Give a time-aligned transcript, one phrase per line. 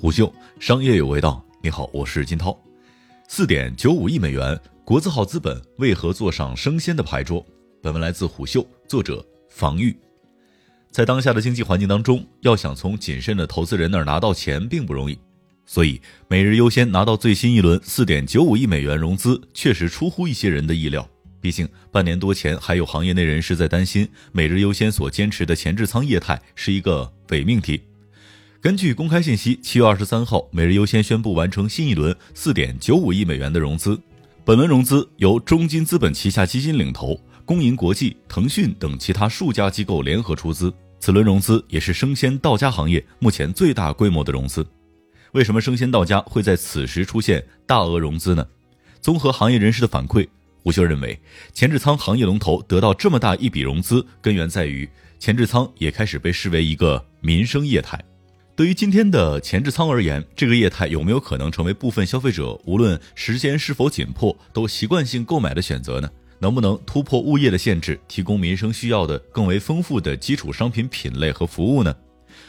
[0.00, 2.56] 虎嗅商业有味道，你好，我是金涛。
[3.26, 7.44] 四点九五亿美元，国字号资本为何坐上生鲜的牌桌？
[7.82, 9.98] 本文来自虎嗅，作者防御。
[10.92, 15.18] 在当下的经济环境当中，要想从谨慎的投资人那儿拿到钱并不容易，
[15.66, 21.04] 所以每日优先拿到最新一轮四点九五亿美元融资，确实出乎一些人的意料。
[21.40, 27.80] 毕竟半年多前，还有行业内人士在担心每日优先所坚持的前置仓业态是一个伪命题。
[28.60, 33.96] 根据公开信息，七月二十三号，每日优先宣布完成新一轮四点九五亿美元的融资。
[34.44, 40.74] 本轮融资由中金资本旗下基金领投，工银国际、腾讯等其他数家机构联合出资。
[40.98, 44.66] 此轮融资也是生鲜到家行业目前最大规模的融资。
[45.30, 48.44] 为什么生鲜到家会在此时出现大额融资呢？
[49.00, 50.26] 综合行业人士的反馈。
[50.64, 51.16] 胡秀认为，
[51.52, 54.88] 前置仓行业龙头得到这么大一笔融资，根源在于
[55.20, 57.96] 前置仓也开始被视为一个民生业态。
[58.58, 66.10] 对于今天的前置仓而言，这个业态有没有可能成为部分消费者无论时间是否紧迫都习惯性购买的选择呢？
[66.40, 71.94] 能不能突破物业的限制，提供民生需要的更为丰富的基础商品品类和服务呢？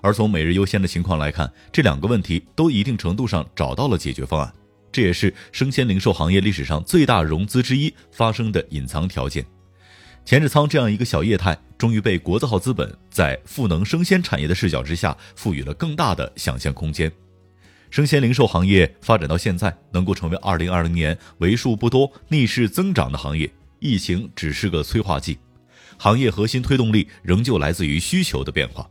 [0.00, 4.50] 而从每日优先的情况来看，这两个问题都一定程度上找到了解决方案。
[4.90, 9.44] 这也是生鲜零售行业历史上最大融资之一发生的隐藏条件。
[10.24, 17.10] 前置仓这样一个小业态，终于被国字号资本在赋能生鲜产业的视角之下，赋予了更大的想象空间。
[17.90, 25.36] 生鲜零售行业发展到现在，能够成为二零二零年为数不多逆势增长的行业，疫情只是个催化剂，
[25.96, 28.88] 行业核心推动力仍旧来自于需求的变化。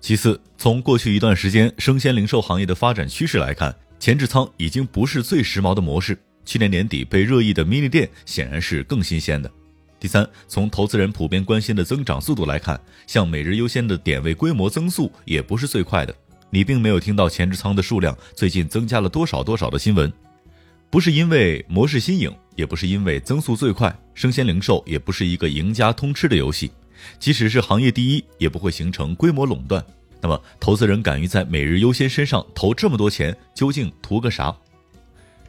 [0.00, 9.50] 其次，从过去一段时间生鲜零售行业的发展趋势来看，前置仓已经不是最时髦的模式，去年年底被热议的 mini 店显然是更新鲜的。
[10.00, 16.14] 第三，从投资人普遍关心的增长速度来看，像每日优先的点位规模增速也不是最快的。
[16.48, 20.10] 你并没有听到前置仓的数量最近增加了多少多少的新闻，
[20.88, 23.94] 不是因为模式新颖，也不是因为增速最快。
[24.14, 26.72] 生鲜零售也不是一个赢家通吃的游戏，
[27.18, 29.84] 即使是行业第一，也不会形成规模垄断。
[30.22, 34.54] 那么，投资人敢于在每日优先身上投这么多钱，究竟图个啥？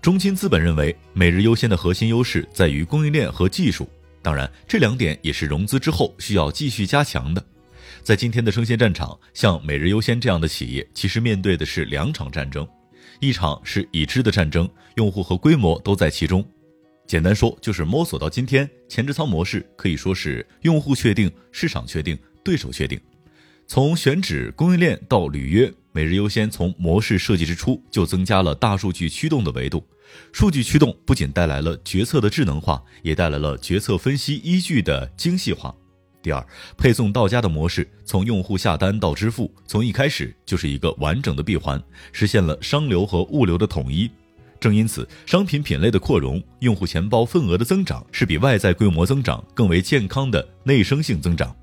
[0.00, 3.88] 中金资本认为，每日优先的核心优势在于供应链和技术，
[4.28, 7.42] 当然，这两点也是融资之后需要继续加强的。
[8.02, 12.68] 在今天的生鲜战场，像每日优先这样的企业，其实面对的是两场战争，
[13.20, 16.46] 一场是已知的战争，用户和规模都在其中。
[17.06, 22.14] 简单说，就是摸索到今天，前置仓模式可以说是用户确定、市场确定、
[22.44, 23.00] 对手确定。
[23.66, 29.82] 从选址、供应链到履约，每日优先从模式设计之初就增加了大数据驱动的维度。
[30.32, 35.74] 数据驱动不仅带来了决策的智能化，也带来了决策分析依据的精细化。
[36.22, 36.46] 第二，
[36.76, 41.82] 配送到家的模式，从用户下单到支付，从一开始就是一个完整的闭环，
[42.12, 44.10] 实现了商流和物流的统一。
[44.60, 51.54] 正因此，商品品类的扩容，用户钱包份额的增长，是比外在规模增长更为健康的内生性增长。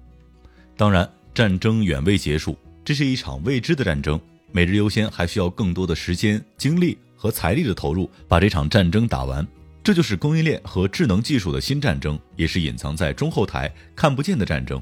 [0.78, 1.10] 当然。
[1.36, 4.18] 战争远未结束，这是一场未知的战争。
[4.54, 9.46] 每日优先还需要更多的时间、精力和财力的投入，把这场战争打完。
[9.84, 14.82] 这就是供应链和智能技术的新战争，也是隐藏在中后台看不见的战争。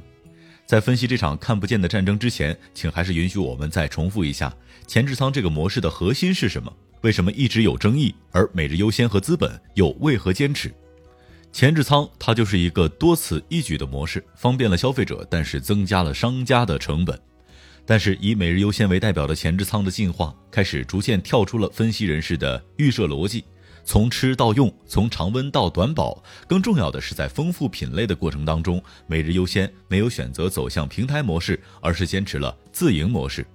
[0.65, 4.53] 在分析这场看不见的战争之前，请还是允许我们再重复一下
[4.87, 6.71] 前置仓这个模式的核心是什么？
[7.01, 8.15] 为什么一直有争议？
[8.31, 10.73] 而每日优先和资本又为何坚持？
[11.51, 17.19] 前置仓它就是一个多此一举的模式，方便了消费者，但是增加了商家的成本。
[17.85, 23.43] 但是以每日优先为代表的前置仓的进化，开始逐渐跳出了分析人士的预设逻辑，
[23.83, 26.23] 从吃到用，从常温到短保。
[26.47, 33.45] 更重要的是，在丰富品类的过程当中，每日优先没有选择走向平台模式，而是坚持了自营模式。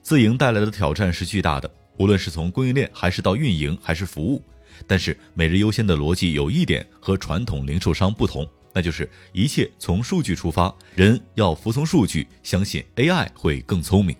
[0.00, 4.42] 自营带来的挑战是巨大的，无论是从供应链，还是到运营，还是服务。
[4.86, 14.16] 但是每日优先的逻辑有一点和传统零售商不同，那就是一切从数据出发，人要服从数据，相信 AI 会更聪明。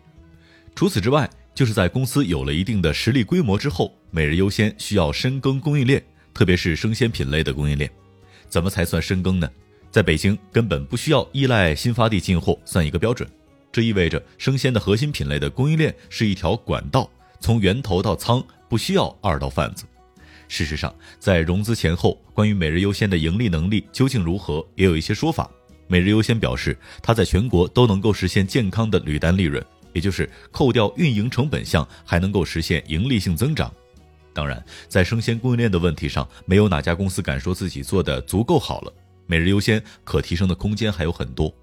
[0.75, 6.03] 除此之外，就是在公司有了一定的实力规模之后，每日优先需要深耕供应链，
[6.33, 7.91] 特别是生鲜品类的供应链。
[8.49, 9.51] 怎么才算深耕呢？
[9.91, 13.29] 在北京根本不需要依赖新发地进货，算一个标准。
[13.73, 17.11] 这意味着生鲜的核心品类的供应链是一条管道，
[17.41, 19.85] 从源头到仓不需要二道贩子。
[20.49, 25.49] 事实上，在融资前后，关于每日优先的盈利能力究竟如何，也有一些说法。
[25.87, 33.73] 每日优先表示，它在全国都能够实现健康的履单利润，也就是扣掉运营成本项，还能够实现盈利性增长。
[34.33, 38.93] 当然，在生鲜供应链的问题上，没有哪家公司敢说自己做的足够好了。
[39.27, 41.55] 每日优先可提升的空间还有很多。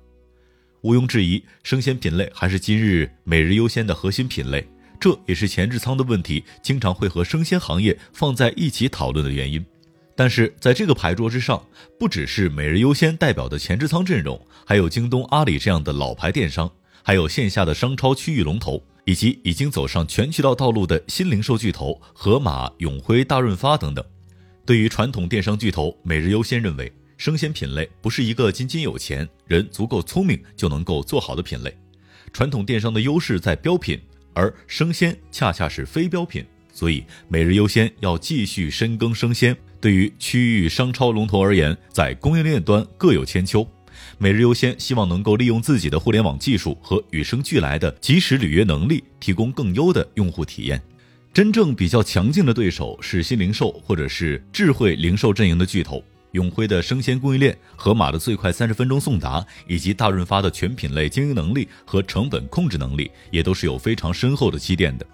[0.81, 4.67] 毋庸置疑，生鲜品类还是今日每日优先的核心品类。
[4.99, 9.65] 这也是前置仓的问题经常会和生鲜行业放在一起讨论的原因。
[10.15, 11.61] 但是在这个牌桌之上，
[11.99, 16.71] 不只是每日优鲜代表的前置仓阵容，还有京东、阿里这样的老牌电商，
[17.03, 24.03] 还有线下的商超区域龙头，以及已经走上全渠道道路的新零售巨头盒马、永辉、大润发等等。
[24.65, 31.77] 对于传统电商巨头，每日优鲜认为，生鲜品类不是一个仅仅有钱人足够聪明就能够做好的品类。
[32.31, 33.99] 传统电商的优势在标品，
[34.35, 39.57] 而生鲜恰恰是非标品，所以每日优先要继续深耕生鲜。
[39.81, 43.67] 对于区域商超龙头而言，在供应链端各有千秋。
[44.17, 50.81] 每日优先希望能够利用自己的互联网技术和与生俱来的及时履约能力，提供更优的用户体验。
[51.33, 56.03] 真正比较强劲的对手是新零售或者是智慧零售阵营的巨头，
[56.35, 65.05] 永辉的生鲜供应链、盒马的最快三十分钟送达，以及大润发的全品类经营能力和成本控制能力，也都是有非常深厚的积淀的。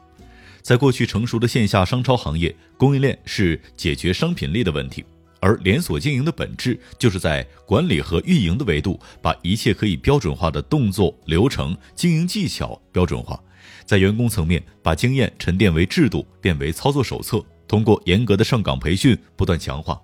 [0.64, 5.06] 在过去成熟的线下商超行业，供应链是解决商品力的问题，
[5.40, 13.40] 而连锁经营的本质就是在管理和运营的维度，把一切可以标准化的动作、流程、经营技巧标准化，
[13.86, 19.96] 在员工层面把经验沉淀为制度，变为操作手册，通过严格的上岗培训不断强化；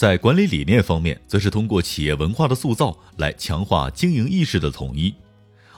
[0.00, 5.12] 在管理理念方面，则是通过企业文化的塑造来强化经营意识的统一；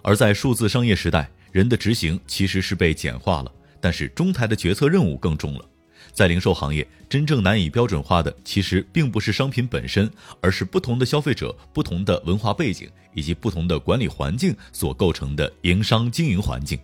[0.01, 3.51] 而在数字商业时代，人的执行其实是被简化了。
[3.81, 5.65] 但是中台的决策任务更重了，
[6.13, 10.09] 在零售行业，真正难以标准化的，其实并不是商品本身，
[10.41, 16.79] 而是不同的消费者、不同的文化背景以及不同的管理环境所构成的营商经营环境。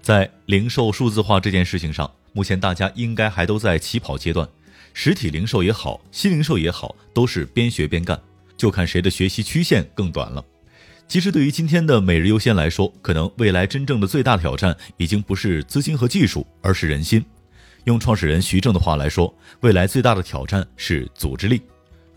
[0.00, 4.48] 在零售数字化这件事情上，目前大家应该还都在起跑阶段，
[4.94, 8.20] 实体零售也好，新零售也好，都是边学边干，
[8.56, 10.44] 就看谁的学习曲线更短了。
[11.08, 17.22] 其实，对于今天的每日优先来说，可能未来真正的最大挑战已经不是资金和技术，而是人心。
[17.84, 21.60] 用创始人徐正的话来说，未来最大的挑战是组织力。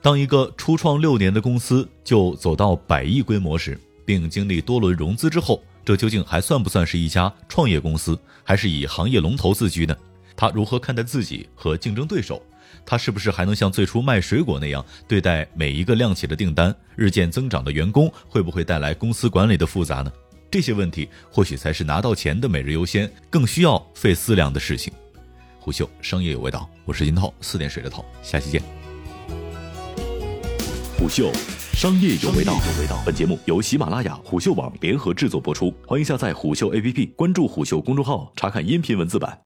[0.01, 9.97] 当一个初创六年的公司就走到百亿规模时，并经历多轮融资之后，这究竟还算不算是一家创业公司，还是以行业龙头自居呢？
[10.38, 12.41] 他如何看待自己和竞争对手？
[12.85, 16.75] 他是不是还能像最初卖水果那样对待每一个亮起的订单？
[16.95, 20.12] 日渐增长的员工会不会带来公司管理的复杂呢？
[20.51, 24.94] 这些问题或许才是拿到钱的每日优先更需要费思量的事情。
[25.59, 28.62] 虎嗅商业有味道，我是金涛，四点水的涛，下期见。
[30.97, 31.29] 虎嗅
[31.73, 32.57] 商业有味道，
[33.06, 39.38] 本节目由喜马拉雅、虎嗅网联合制作播出，欢迎下载虎嗅 APP，关注虎嗅公众号，查看音频文字版。